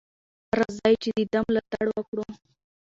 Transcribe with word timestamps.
راځئ 0.59 0.93
چې 1.03 1.09
د 1.17 1.19
ده 1.31 1.39
ملاتړ 1.47 1.85
وکړو. 1.91 2.25